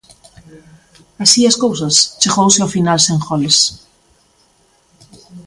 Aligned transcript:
Así 1.23 1.41
as 1.45 1.59
cousas, 1.63 1.95
chegouse 2.21 2.59
ao 2.61 2.73
final 2.75 2.97
sen 3.05 3.17
goles. 3.25 3.57